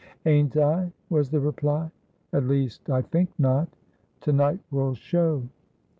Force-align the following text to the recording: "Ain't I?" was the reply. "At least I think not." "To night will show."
"Ain't 0.25 0.57
I?" 0.57 0.91
was 1.11 1.29
the 1.29 1.39
reply. 1.39 1.91
"At 2.33 2.45
least 2.45 2.89
I 2.89 3.03
think 3.03 3.29
not." 3.37 3.67
"To 4.21 4.33
night 4.33 4.59
will 4.71 4.95
show." 4.95 5.43